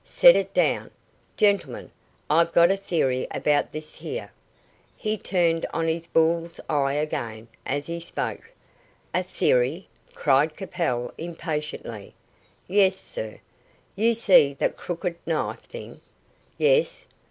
"Set 0.03 0.35
it 0.35 0.51
down. 0.51 0.89
Gentlemen, 1.37 1.91
I've 2.27 2.51
got 2.53 2.71
a 2.71 2.75
theory 2.75 3.27
about 3.29 3.71
this 3.71 3.93
here." 3.93 4.31
He 4.97 5.15
turned 5.15 5.63
on 5.75 5.87
his 5.87 6.07
bull's 6.07 6.59
eye 6.67 6.93
again, 6.93 7.47
as 7.67 7.85
he 7.85 7.99
spoke. 7.99 8.51
"A 9.13 9.21
theory?" 9.21 9.87
cried 10.15 10.57
Capel, 10.57 11.13
impatiently. 11.19 12.15
"Yes, 12.67 12.95
sir. 12.95 13.39
You 13.95 14.15
see 14.15 14.55
that 14.55 14.75
crooked 14.75 15.17
knife 15.27 15.61
thing?" 15.65 16.01
"Yes." 16.57 17.05